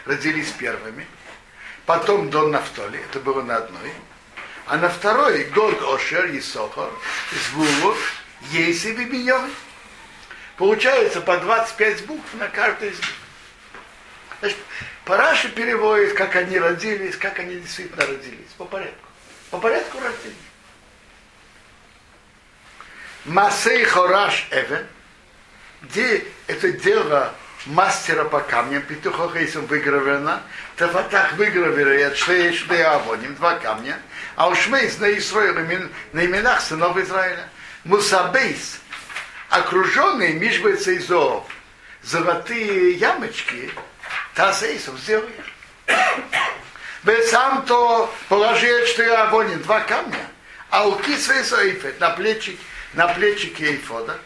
[0.06, 1.06] родились первыми.
[1.86, 3.92] Потом Дон Нафтоли, это было на одной.
[4.66, 6.92] А на второй Год Ошер, Исохор,
[7.50, 9.50] Звулов, Ейсев и Биньон.
[10.56, 13.14] Получается по 25 букв на каждой из них.
[14.40, 14.58] Значит,
[15.04, 18.50] Параши переводит, как они родились, как они действительно родились.
[18.58, 19.08] По порядку.
[19.50, 20.36] По порядку рождения.
[23.24, 24.86] Масей Хораш Эвен,
[25.82, 27.34] где это дело
[27.66, 30.42] мастера по камням, петуха Хейсом выгравировано,
[30.76, 33.98] Тафатах выгравирует Шлей Шлей Авоним, два камня,
[34.34, 37.48] а у Шмейс на Исраиле, на именах сынов Израиля.
[37.84, 38.78] Мусабейс,
[39.50, 41.44] окруженный Мишбейца Изов,
[42.02, 43.72] золотые ямочки,
[44.34, 47.26] Тасейсов сделал их.
[47.28, 50.28] Сам то положил четыре огонь, два камня,
[50.70, 51.58] а у Кисвейса
[51.98, 52.56] на плечи
[52.94, 54.18] на плечике Ефода,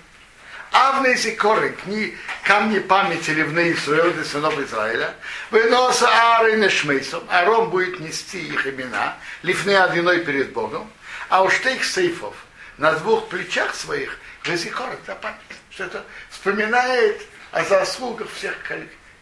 [0.72, 5.14] Авны Зикоры, кни, камни памяти ливны Исраил для сынов Израиля,
[5.50, 10.90] выноса Ары Нешмейсом, Арон будет нести их имена, ливны одиной перед Богом,
[11.30, 12.34] а уж их сейфов
[12.78, 18.54] на двух плечах своих, Везикор, это память, что это вспоминает о заслугах всех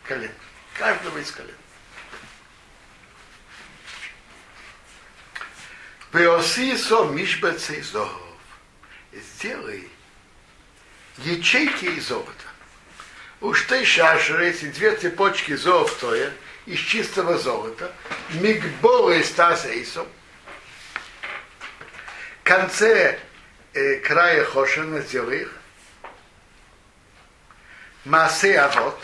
[0.07, 0.31] колен,
[0.75, 1.55] каждого из колен.
[6.13, 8.21] Пеосисо Мишбецей Зогов.
[9.13, 9.89] Сделай
[11.19, 12.31] ячейки из золота.
[13.41, 16.33] Уж ты шашеры, эти две цепочки золотое
[16.67, 17.93] из чистого золота,
[18.31, 20.07] мигболы стас эйсом,
[22.41, 23.19] в конце
[24.05, 25.53] края Хошина сделай их,
[28.05, 28.99] Масе Авод,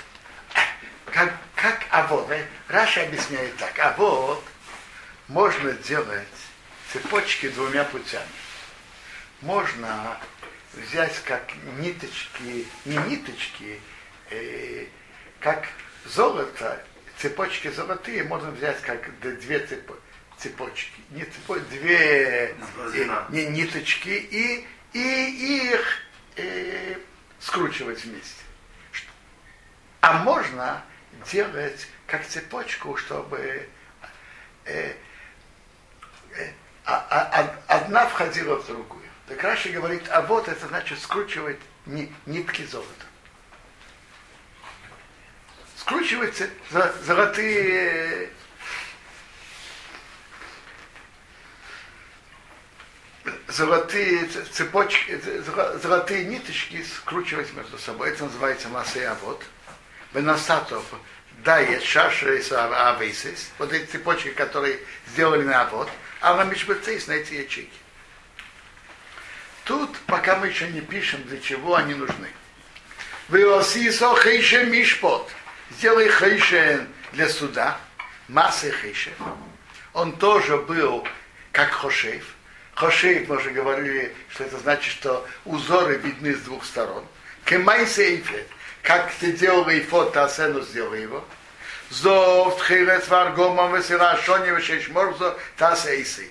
[1.06, 2.44] как, как Авод, э?
[2.68, 4.42] Раша объясняет так, Авод
[5.28, 6.26] можно делать
[6.92, 8.26] цепочки двумя путями.
[9.40, 10.18] Можно
[10.74, 13.80] взять как ниточки, не ниточки,
[14.30, 14.87] э,
[15.40, 15.66] как
[16.04, 16.85] золото,
[17.16, 20.02] цепочки золотые, можно взять как две цепочки,
[21.11, 22.55] не цепочки, две
[22.94, 25.98] э, не, ниточки и, и их
[26.37, 26.96] э,
[27.38, 28.42] скручивать вместе.
[30.00, 30.83] А можно
[31.31, 33.68] делать как цепочку, чтобы
[34.64, 34.94] э,
[36.35, 36.53] э,
[36.85, 39.05] а, а, одна входила в другую.
[39.29, 43.07] Так Раши говорит, а вот это значит скручивать нитки золота.
[45.76, 46.48] Скручиваются
[47.05, 48.31] золотые
[53.48, 55.20] золотые цепочки,
[55.83, 58.11] золотые ниточки скручивать между собой.
[58.11, 59.42] Это называется массы авод.
[60.12, 60.85] Бенасатов
[61.44, 63.50] дает шаша и авейсис.
[63.59, 64.78] Вот эти цепочки, которые
[65.12, 65.88] сделали на авод.
[66.20, 67.78] А на мишбецейс на эти ячейки.
[69.64, 72.28] Тут, пока мы еще не пишем, для чего они нужны.
[73.28, 75.30] Виосисо хейше мишпот.
[75.70, 77.78] Сделай хейшен для суда.
[78.28, 79.12] Массы хейше.
[79.92, 81.06] Он тоже был
[81.52, 82.24] как хошейв.
[82.81, 87.05] Хошейв, мы уже говорили, что это значит, что узоры видны с двух сторон.
[87.45, 88.47] Кемайсе эйфет.
[88.83, 91.23] Как ты делал эйфот, асену сделал его.
[91.90, 96.31] Зов, тхилец, варгома, весила, шони, вешешморзо, тас эйси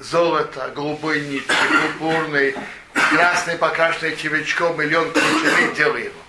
[0.00, 1.54] золото, голубой нитки,
[1.98, 2.56] пурпурный,
[2.92, 6.20] красный покрашенный червячком, миллион ключевых дел его.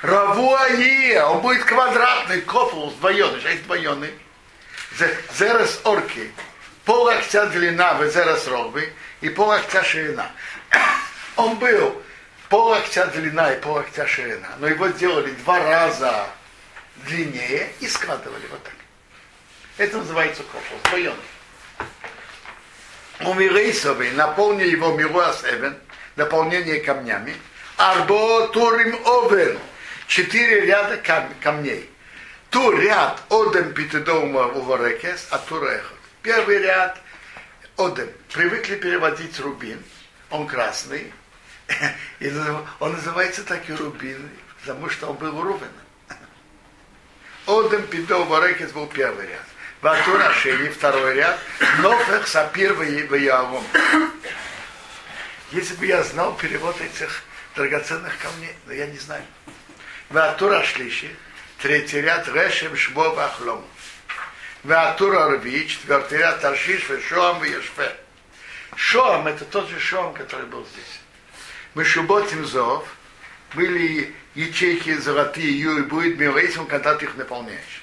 [0.00, 4.14] Равуае, он будет квадратный, копл сдвоенный, шесть двоенный.
[5.36, 6.32] Зерес орки,
[6.84, 10.30] пол локтя длина, в зерес рогбы, и пол локтя ширина.
[11.36, 12.02] Он был
[12.48, 16.26] пол локтя длина и пол локтя ширина, но его сделали два раза
[17.06, 18.74] длиннее и складывали вот так.
[19.78, 21.16] Это называется копл, сдвоенный.
[23.20, 25.76] Умирейсовый, наполни его мируас эвен,
[26.16, 27.34] наполнение камнями.
[27.76, 29.58] Арбо турим овен,
[30.06, 31.88] четыре ряда кам, камней.
[32.50, 35.99] Ту ряд одем питедома уварекес, а тур эхот.
[36.22, 37.00] Первый ряд
[37.78, 38.10] одем.
[38.32, 39.82] Привыкли переводить рубин,
[40.28, 41.12] он красный.
[42.20, 42.32] И
[42.78, 44.28] он называется так и рубин,
[44.60, 45.72] потому что он был Рубином.
[47.46, 49.46] Одем питедома уварекес был первый ряд.
[49.80, 51.38] Ватура Шени, второй ряд,
[51.78, 53.64] Нофех Сапир Ваявом.
[55.52, 57.22] Если бы я знал перевод этих
[57.54, 59.24] драгоценных камней, но я не знаю.
[60.10, 61.16] Ватура Шлиши,
[61.62, 63.64] третий ряд, Решем Шбо Ахлом.
[64.62, 67.96] Ватура Рви, четвертый ряд, Таршиш, Шоам Ешфе.
[68.76, 71.00] Шоам это тот же Шоам, который был здесь.
[71.74, 72.86] Мы Шуботим Зов,
[73.54, 77.82] были ячейки золотые, Ю и будет милейсом, когда ты их наполняешь.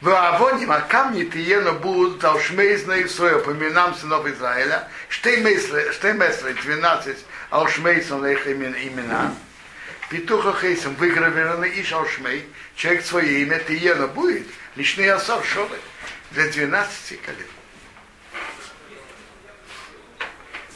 [0.00, 7.18] В Авоним, а камни Тиена будут Алшмейзна и Сроя, по именам сынов Израиля, Штеймесле, 12
[7.50, 9.34] Алшмейсов на их имена.
[10.12, 12.46] Петуха Хейсом выгравированы и Алшмей,
[12.76, 14.46] человек свое имя Тиена будет,
[14.76, 15.78] личный Асор Шовы,
[16.32, 17.46] для 12 колен.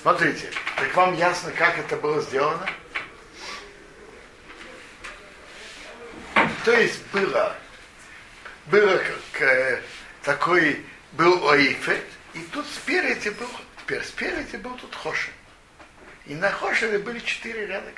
[0.00, 2.66] Смотрите, так вам ясно, как это было сделано?
[6.64, 7.54] То есть было
[8.68, 9.82] было как, э,
[10.22, 10.82] такой,
[11.12, 13.50] был Оифет, и тут спереди был,
[13.82, 15.34] теперь спереди был тут Хошин.
[16.24, 17.92] И на Хошине были четыре ряда.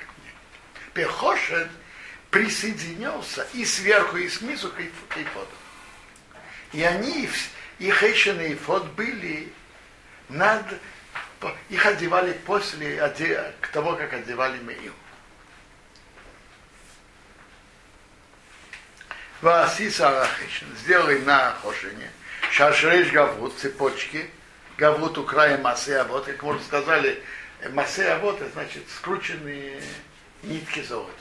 [0.95, 1.69] Хошин
[2.31, 5.47] присоединился и сверху, и снизу к Ифоду.
[6.71, 7.29] И они,
[7.79, 9.51] и Хейшин и Ифод были
[10.29, 10.65] над,
[11.69, 13.01] их одевали после
[13.73, 14.93] того, как одевали Меил.
[19.41, 22.11] Васи Сарахишин, сделай на Хошине,
[22.51, 24.29] Шашреш Гаврут, цепочки,
[24.77, 27.23] Гавут края массы, а вот, как мы уже сказали,
[27.71, 29.81] массы, а вот, значит скрученные
[30.43, 31.13] нитки золота.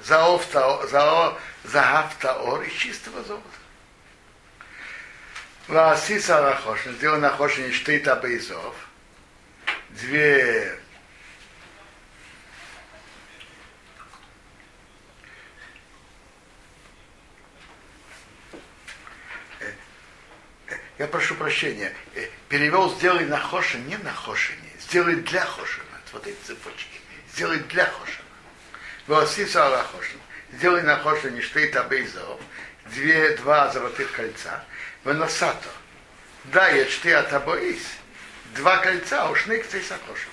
[0.00, 3.48] Заофта, зао, загафтаор из чистого золота.
[5.68, 8.74] Васиса Рахошин, сделал на Хошине штейта бейзов,
[9.90, 10.78] две
[20.98, 21.92] я прошу прощения,
[22.48, 25.84] перевел сделай на Хошин, не на Хошине, сделай для Хошина,
[26.14, 26.98] вот эти цепочки,
[27.30, 28.17] сделай для Хошина.
[29.08, 30.20] Васиса Рахошин,
[30.52, 32.38] сделай на Хошине штейта бейзов,
[32.92, 34.62] две, два золотых кольца,
[35.02, 35.70] Веносато.
[36.44, 37.82] Да, я чты от обоис.
[38.54, 40.30] Два кольца, ушник цей сакошем.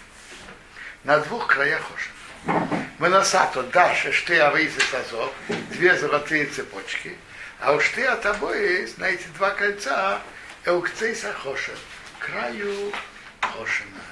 [1.05, 2.91] На двух краях хошем.
[2.99, 5.33] Веносато, да, шешты авоис и азов,
[5.69, 7.17] две золотые цепочки.
[7.61, 10.21] А уж ты от обоис на эти два кольца
[10.65, 11.77] эукцей сахошем.
[12.19, 12.91] Краю
[13.39, 14.03] хошена.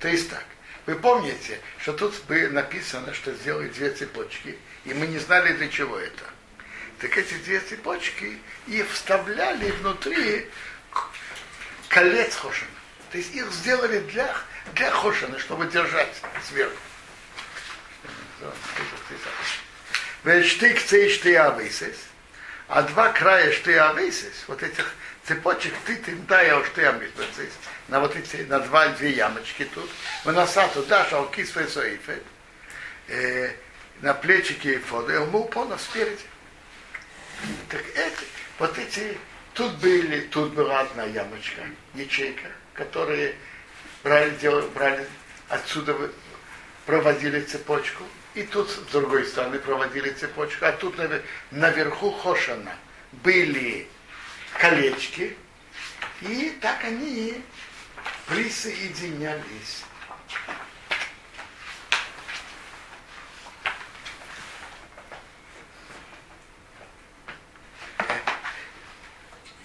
[0.00, 0.44] То есть так.
[0.86, 5.98] Вы помните, что тут написано, что сделали две цепочки, и мы не знали, для чего
[5.98, 6.24] это
[7.02, 10.48] так эти две цепочки и вставляли внутри
[11.88, 12.70] колец Хошина.
[13.10, 14.34] То есть их сделали для,
[14.74, 16.14] для Хошина, чтобы держать
[16.48, 16.76] сверху.
[20.24, 21.96] Штык цей авейсис,
[22.68, 24.94] а два края шты авейсис, вот этих
[25.26, 26.92] цепочек ты ты да я что я
[27.88, 29.90] на вот эти на два две ямочки тут,
[30.24, 32.22] в носату да шалки свои соифы,
[34.00, 36.24] на плечики и фоды, ему полно спереди.
[37.68, 38.22] Так это,
[38.58, 39.18] вот эти,
[39.54, 41.62] тут были, тут была одна ямочка,
[41.94, 43.34] ячейка, которые
[44.02, 45.06] брали, делали, брали
[45.48, 45.96] отсюда,
[46.86, 48.04] проводили цепочку,
[48.34, 50.96] и тут с другой стороны проводили цепочку, а тут
[51.50, 52.76] наверху Хошана
[53.12, 53.88] были
[54.58, 55.36] колечки,
[56.22, 57.42] и так они
[58.26, 59.84] присоединялись.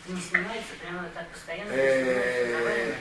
[0.07, 1.69] не снимается прямо так постоянно?
[1.71, 2.93] Э,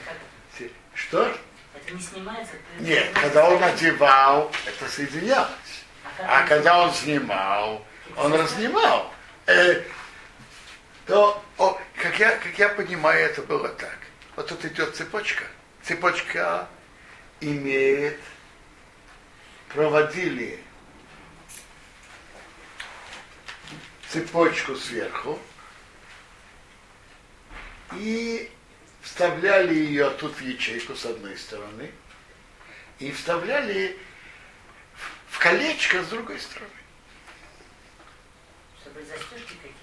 [0.93, 1.37] что?
[1.73, 2.53] Это не снимается?
[2.79, 5.49] Нет, когда он одевал, это соединялось.
[6.19, 7.85] А, а когда он снимал,
[8.17, 9.13] он разнимал.
[9.45, 9.83] Э,
[11.05, 13.96] то, о, как, я, как я понимаю, это было так.
[14.37, 15.45] Вот тут идет цепочка.
[15.81, 16.69] Цепочка
[17.41, 18.19] имеет,
[19.69, 20.63] проводили
[24.07, 25.39] цепочку сверху,
[27.93, 28.51] и
[29.01, 31.91] вставляли ее тут в ячейку с одной стороны,
[32.99, 33.97] и вставляли
[35.29, 36.69] в колечко с другой стороны.
[38.81, 39.73] Чтобы застежки какие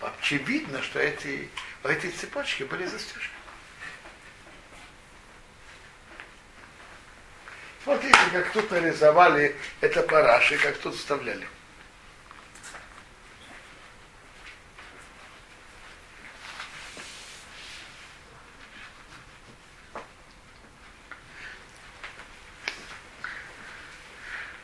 [0.00, 1.48] Очевидно, что эти,
[1.84, 3.39] эти цепочки были застежки.
[7.82, 11.46] Смотрите, как тут нарисовали это параши, как тут вставляли.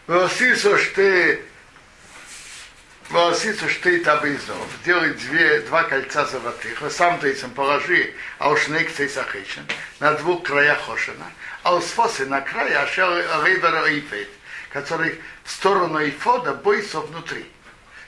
[0.06, 1.42] Васисо шты
[3.16, 4.68] Васисо шты табизов.
[4.84, 6.82] Делай две, два кольца золотых.
[6.82, 9.66] А сам им положи, а уж некцей сахичен,
[10.00, 11.24] на двух краях хошина.
[11.62, 13.08] А у сфосы на крае ашер
[13.42, 14.28] рейвер ифет,
[14.68, 17.46] который в сторону ифода бойся внутри.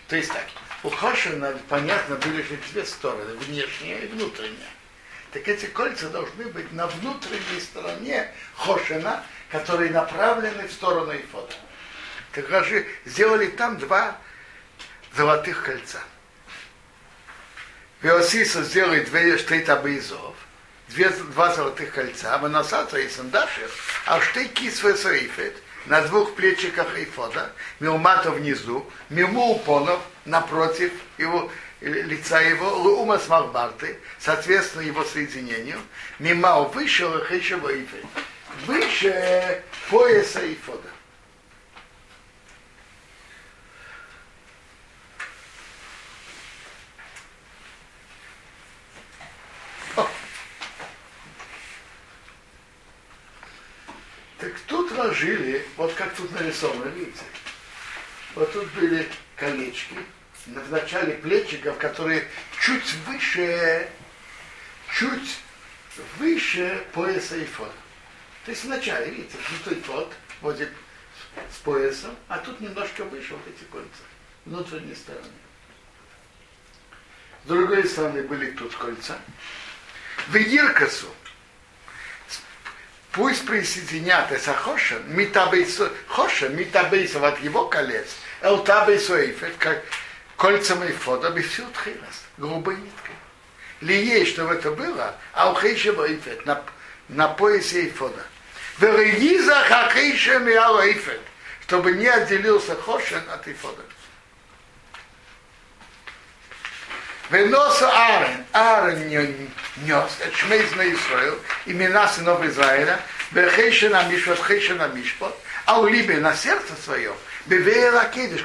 [0.09, 0.45] То есть так,
[0.83, 4.75] у хошина, понятно, были же две стороны, внешняя и внутренняя.
[5.33, 11.55] Так эти кольца должны быть на внутренней стороне хошина, которые направлены в сторону ифода.
[12.33, 14.19] Так же сделали там два
[15.17, 16.01] золотых кольца.
[18.03, 20.37] Виосиса сделали две штейтабейзов,
[20.89, 25.57] две, два золотых кольца, выносата и сандашев, а штейки свесоифет
[25.87, 31.51] на двух плечиках эйфода, милмата внизу, мимо упонов напротив его
[31.81, 35.81] лица его, лума смарбарты, соответственно его соединению,
[36.19, 38.05] мимо выше лохейшего ифет,
[38.67, 40.88] выше пояса эйфода.
[54.99, 57.23] Так тут ложили, вот как тут нарисовано, видите?
[58.35, 59.95] Вот тут были колечки,
[60.45, 62.27] в начале плечиков, которые
[62.61, 63.89] чуть выше,
[64.93, 65.39] чуть
[66.19, 67.73] выше пояса и фот.
[68.45, 73.65] То есть вначале, видите, внутри фот, вот с поясом, а тут немножко выше вот эти
[73.71, 74.03] кольца,
[74.47, 75.29] внутренней стороны.
[77.45, 79.17] с другой стороны были тут кольца.
[80.27, 81.09] В Иркасу
[83.19, 88.07] пусть присоединятся Хошен, Митабейсо, Хошен, Митабейсов от его колец,
[88.43, 89.83] Элтабейсо Эйфет, как
[90.37, 93.17] кольцам Эйфода, Бифсют Хилас, грубой ниткой.
[93.81, 96.63] Лие, чтобы это было, а у Хейшева Эйфет, на,
[97.09, 98.23] на поясе Эйфода.
[98.79, 101.21] Верегиза Хакейша Миала Эйфет,
[101.67, 103.83] чтобы не отделился Хошен от Эйфода.
[107.31, 113.01] Венос Аарон, Аарон нес, это Шмейз на Исраил, имена сынов Израиля,
[113.33, 117.13] Бехейшена Мишпот, Хейшена Мишпот, а у Либе на сердце свое,
[117.45, 118.43] Бевея Кедиш,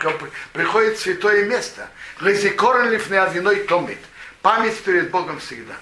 [0.51, 3.99] приходит святое место, Лезикорен лифне одиной томит,
[4.41, 5.75] память перед Богом всегда.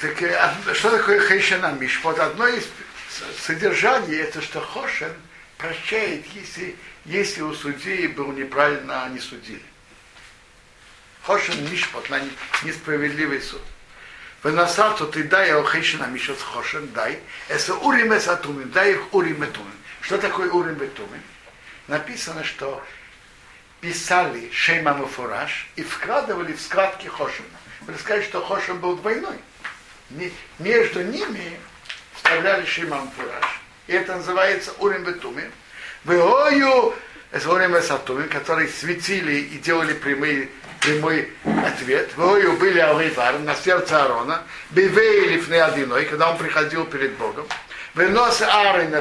[0.00, 0.16] Так,
[0.76, 2.20] что такое Хейшена Мишпот?
[2.20, 2.68] Одно из
[3.44, 5.12] содержаний, это что Хошен
[5.58, 6.76] прощает, если,
[7.06, 9.62] если у судьи был неправильно не судили.
[11.26, 12.20] Хошен Мишпот, на
[12.62, 13.60] несправедливый суд.
[14.44, 17.18] Выносату ты дай Алхейшина Мишот Хошен, дай.
[17.48, 19.72] Это Урим и Сатумим, дай их Урим и Тумим.
[20.02, 21.22] Что такое Урим и Тумим?
[21.88, 22.80] Написано, что
[23.80, 27.48] писали Шейма Муфураж и вкладывали в складки Хошена.
[27.80, 29.38] Вы сказать, что Хошен был двойной.
[30.60, 31.58] Между ними
[32.14, 33.60] вставляли Шейма Муфураж.
[33.88, 35.50] И это называется Урим и Тумим.
[36.04, 36.94] Веою
[37.32, 40.50] Эсворим Сатумим, которые светили и делали прямые
[40.86, 41.32] прямой
[41.66, 42.10] ответ.
[42.16, 47.46] Вою были Алейвар на сердце Аарона, Бивей лифны одиной, когда он приходил перед Богом.
[47.94, 48.94] Вынос Аарон,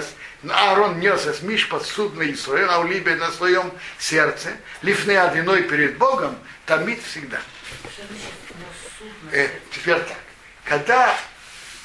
[0.49, 4.49] Аарон нес с Миш под судно Исраил, а у Либе на своем сердце,
[4.81, 7.39] лифны одиной перед Богом, томит всегда.
[9.31, 10.17] Э, теперь так.
[10.63, 11.15] Когда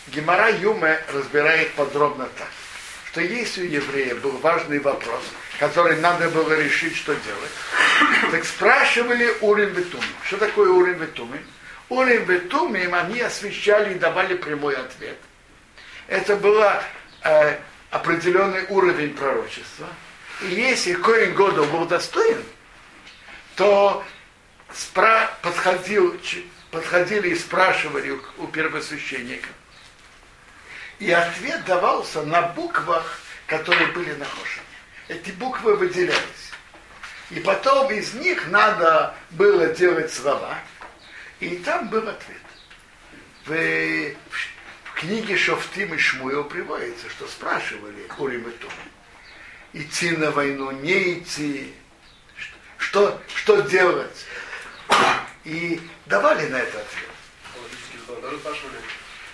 [0.09, 2.49] Гемора Юме разбирает подробно так,
[3.11, 5.23] что если у еврея был важный вопрос,
[5.61, 10.09] который надо было решить, что делать, так спрашивали Урим Ветумим.
[10.25, 11.45] Что такое Урим Ветумим?
[11.91, 15.19] Урим Ветумим они освещали и давали прямой ответ.
[16.07, 17.59] Это был э,
[17.91, 19.87] определенный уровень пророчества.
[20.41, 22.43] И если Коин Годов был достоин,
[23.55, 24.03] то
[24.73, 26.19] спра- подходил,
[26.71, 29.51] подходили и спрашивали у, у первосвященника.
[31.01, 34.70] И ответ давался на буквах, которые были на Хошине
[35.11, 36.53] эти буквы выделялись.
[37.31, 40.57] И потом из них надо было делать слова.
[41.41, 42.39] И там был ответ.
[43.45, 48.71] В, в книге Шофтим и Шмуил приводится, что спрашивали Урим и Том.
[49.73, 51.75] Идти на войну, не идти,
[52.79, 54.27] что, что делать.
[55.45, 57.11] И давали на это ответ.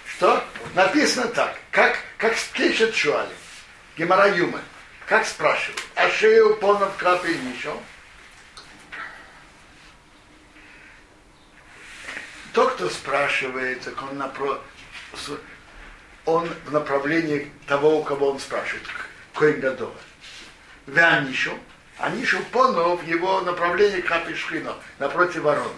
[0.06, 0.44] Что?
[0.74, 3.34] Написано так, как, как пишет Шуали,
[3.96, 4.60] Гемара Юмы.
[5.06, 5.82] Как спрашивают?
[5.94, 7.80] А шею понад крапи ничего?
[12.52, 14.60] Тот, кто спрашивает, так он, напро...
[16.24, 18.84] он в направлении того, у кого он спрашивает,
[19.34, 19.94] Коин Гадова.
[20.86, 21.56] Вянишу,
[21.98, 25.70] а Нишу понов его направление Крапи Шхино, напротив ворона.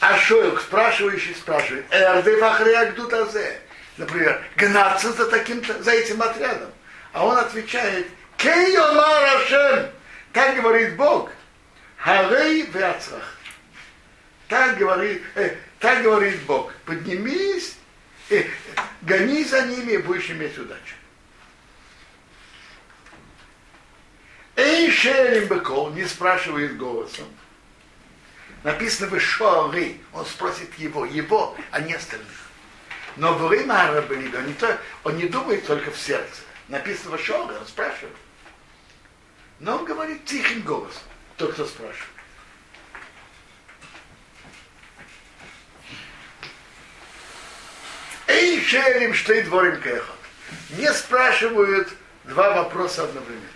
[0.00, 3.60] А Шоек, спрашивающий, спрашивает, Эрды Фахреак Азе.
[3.96, 6.70] Например, гнаться за, таким за этим отрядом.
[7.12, 9.90] А он отвечает, Кейомар Ашем,
[10.32, 11.30] так говорит Бог,
[11.96, 13.36] Харей Вяцрах.
[14.48, 17.76] Так говорит, э, так говорит Бог, поднимись,
[18.30, 18.44] э,
[19.02, 20.94] гони за ними и будешь иметь удачу.
[24.56, 27.26] Эй, Шерим Бекол, не спрашивает голосом.
[28.62, 32.26] Написано в Шоары, он спросит его, его, а не остальных.
[33.16, 34.44] Но в время Арабелида
[35.04, 38.16] он не думает только в сердце написано в Шога, он спрашивает.
[39.60, 41.02] Но он говорит тихим голосом,
[41.36, 42.10] тот, кто спрашивает.
[48.26, 50.16] Эй, шерим, что и дворим кехот.
[50.70, 51.88] Не спрашивают
[52.24, 53.46] два вопроса одновременно.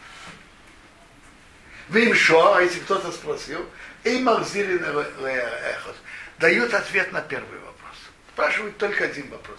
[1.88, 3.68] Вы им что, а если кто-то спросил,
[4.04, 5.96] и махзили эхот.
[6.38, 7.96] Дают ответ на первый вопрос.
[8.32, 9.58] Спрашивают только один вопрос.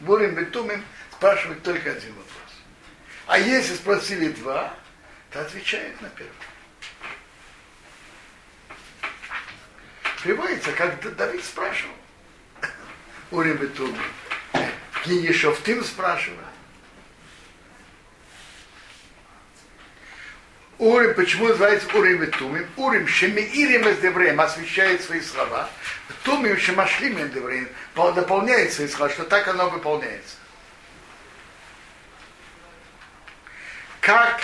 [0.00, 0.84] Бурим бетумим
[1.22, 2.52] спрашивают только один вопрос.
[3.28, 4.74] А если спросили два,
[5.30, 6.32] то отвечает на первый.
[10.24, 11.94] Приводится, как Давид спрашивал.
[13.30, 14.00] Урим Бетуми.
[14.90, 16.40] В книге Шофтим спрашивает.
[20.78, 22.66] Урим, почему называется Урим и Тумим?
[22.76, 25.70] Урим, Шемиирим из Девреем, освещает свои слова.
[26.24, 30.41] Тумим, Шемашлим из Девреем, дополняет свои слова, что так оно выполняется.
[34.02, 34.42] Как,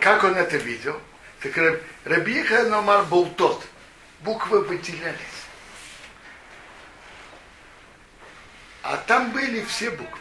[0.00, 0.98] как он это видел?
[1.40, 3.62] Так Раб- Рабиха Номар был тот.
[4.20, 5.18] Буквы выделялись.
[8.82, 10.18] А там были все буквы.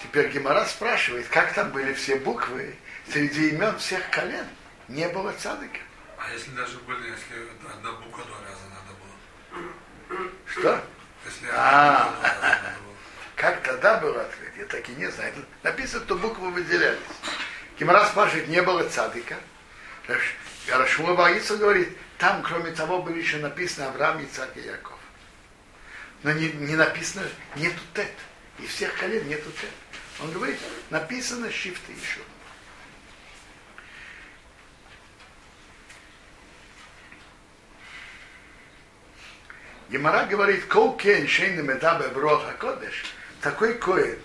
[0.00, 2.76] Теперь Гемора спрашивает, как там были все буквы
[3.10, 4.46] среди имен всех колен.
[4.86, 5.80] Не было цадыка.
[6.18, 10.30] А если даже были, если одна буква два раза надо было?
[10.46, 10.84] Что?
[11.26, 12.04] Если А.
[12.04, 12.94] раза надо было?
[13.34, 14.47] Как тогда был ответ?
[14.58, 15.32] Я так и не знаю.
[15.62, 16.98] Написано, что буквы выделялись.
[17.78, 19.36] Гемора спрашивает, не было цадыка.
[20.68, 24.98] Рашума Багица говорит, там, кроме того, были еще написаны Авраам, Ицак и Яков.
[26.24, 28.10] Но не, не написано, нету тет.
[28.58, 29.70] И всех колен нету тет.
[30.20, 30.58] Он говорит,
[30.90, 32.20] написано шифты еще.
[39.88, 43.04] Гемара говорит, кол кен шейны медабе броха кодеш,
[43.40, 44.18] такой коин,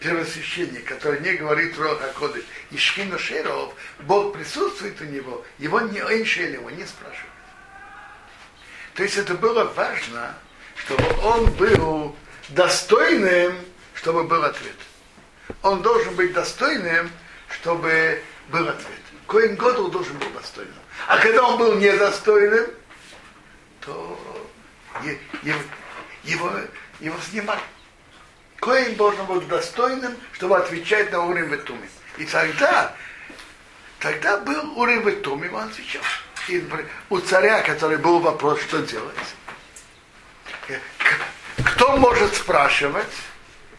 [0.00, 5.98] первосвященник, который не говорит Роха Кодыш, и Шхину Шеров, Бог присутствует у него, его не
[5.98, 7.32] Эйншель его не спрашивает.
[8.94, 10.34] То есть это было важно,
[10.76, 12.16] чтобы он был
[12.50, 13.56] достойным,
[13.94, 14.76] чтобы был ответ.
[15.62, 17.10] Он должен быть достойным,
[17.48, 19.00] чтобы был ответ.
[19.26, 20.74] Коин Годл должен был достойным.
[21.06, 22.66] А когда он был недостойным,
[23.80, 24.48] то
[25.42, 25.60] его,
[26.24, 26.52] его,
[27.00, 27.60] его снимали.
[28.62, 31.90] Коин должен быть достойным, чтобы отвечать на уровень Ветуми.
[32.16, 32.94] И тогда,
[33.98, 36.02] тогда был уровень Ветуми, он отвечал.
[36.46, 36.64] И
[37.10, 39.16] у царя, который был вопрос, что делать.
[40.68, 40.78] Э,
[41.74, 43.12] Кто может спрашивать?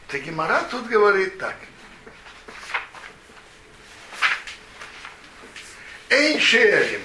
[0.09, 0.21] Так
[0.69, 1.55] тут говорит так.
[6.09, 7.01] Эйншерим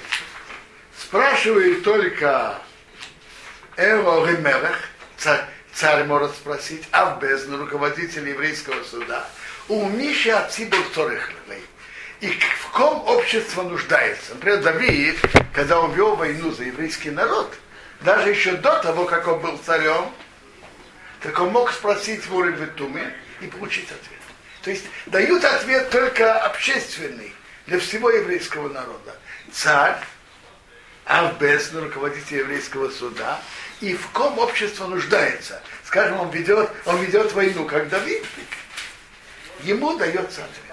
[0.97, 2.59] спрашивает только
[3.77, 4.77] Эво Ремелех,
[5.15, 5.45] царь,
[5.79, 9.25] царь может спросить, а в бездну руководитель еврейского суда,
[9.69, 11.63] у Миши Ацибур Торехлей.
[12.19, 14.33] И в ком общество нуждается.
[14.33, 15.17] Например, Давид,
[15.53, 17.53] когда он вел войну за еврейский народ,
[18.01, 20.11] даже еще до того, как он был царем,
[21.21, 24.19] так он мог спросить в уровне Туме и получить ответ.
[24.63, 27.33] То есть дают ответ только общественный
[27.67, 29.15] для всего еврейского народа.
[29.53, 29.97] Царь,
[31.05, 33.39] Авбес, руководитель еврейского суда,
[33.81, 35.61] и в ком общество нуждается.
[35.85, 38.23] Скажем, он ведет, он ведет войну, как Давид,
[39.63, 40.68] ему дается ответ.